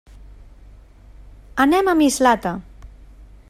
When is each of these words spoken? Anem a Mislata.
Anem 1.67 1.91
a 1.91 1.95
Mislata. 2.03 2.57